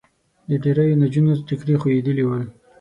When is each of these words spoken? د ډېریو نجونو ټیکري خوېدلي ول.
د 0.47 0.51
ډېریو 0.63 0.99
نجونو 1.03 1.31
ټیکري 1.47 1.75
خوېدلي 1.81 2.23
ول. 2.25 2.43